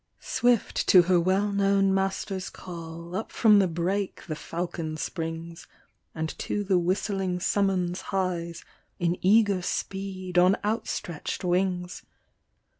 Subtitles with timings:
[0.09, 5.67] *' Swift to her well known master's call, Up from the brake the falcon springs,
[6.15, 8.65] And to the whistling summons hies,
[8.97, 12.01] In eager speed, on outstretch'd wings.